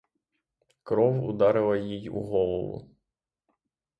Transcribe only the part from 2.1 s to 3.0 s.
голову.